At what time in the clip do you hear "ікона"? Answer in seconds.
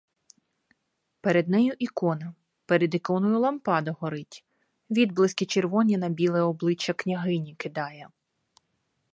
1.79-2.35